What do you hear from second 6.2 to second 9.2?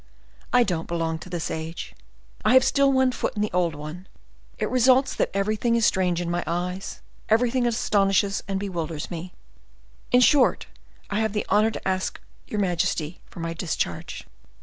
my eyes, everything astonishes and bewilders